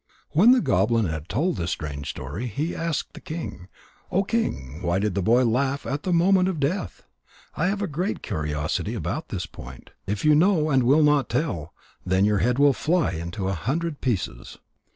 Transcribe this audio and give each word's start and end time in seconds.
When 0.31 0.49
the 0.51 0.61
goblin 0.61 1.05
had 1.05 1.29
told 1.29 1.57
this 1.57 1.69
strange 1.69 2.09
story, 2.09 2.47
he 2.47 2.75
asked 2.75 3.13
the 3.13 3.21
king: 3.21 3.67
"O 4.11 4.23
King, 4.23 4.81
why 4.81 4.97
did 4.97 5.13
the 5.13 5.21
boy 5.21 5.45
laugh 5.45 5.85
at 5.85 6.01
the 6.01 6.11
moment 6.11 6.49
of 6.49 6.59
death? 6.59 7.03
I 7.53 7.67
have 7.67 7.83
a 7.83 7.87
great 7.87 8.23
curiosity 8.23 8.95
about 8.95 9.29
this 9.29 9.45
point. 9.45 9.91
If 10.07 10.25
you 10.25 10.33
know 10.33 10.71
and 10.71 10.81
will 10.81 11.03
not 11.03 11.29
tell, 11.29 11.75
then 12.03 12.25
your 12.25 12.39
head 12.39 12.57
will 12.57 12.73
fly 12.73 13.11
into 13.11 13.47
a 13.47 13.53
hundred 13.53 14.01
pieces." 14.01 14.57